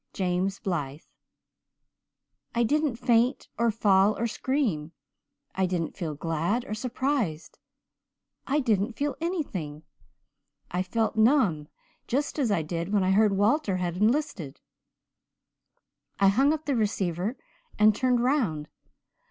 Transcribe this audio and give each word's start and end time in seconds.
James 0.13 0.57
Blythe.' 0.57 1.03
"I 2.55 2.63
didn't 2.63 2.95
faint 2.95 3.49
or 3.59 3.69
fall 3.69 4.17
or 4.17 4.25
scream. 4.25 4.93
I 5.53 5.67
didn't 5.67 5.95
feel 5.95 6.15
glad 6.15 6.65
or 6.65 6.73
surprised. 6.73 7.59
I 8.47 8.61
didn't 8.61 8.93
feel 8.93 9.15
anything. 9.21 9.83
I 10.71 10.81
felt 10.81 11.17
numb, 11.17 11.67
just 12.07 12.39
as 12.39 12.49
I 12.49 12.63
did 12.63 12.91
when 12.91 13.03
I 13.03 13.11
heard 13.11 13.37
Walter 13.37 13.77
had 13.77 13.95
enlisted. 13.95 14.59
I 16.19 16.29
hung 16.29 16.51
up 16.51 16.65
the 16.65 16.75
receiver 16.75 17.37
and 17.77 17.93
turned 17.95 18.21
round. 18.23 18.69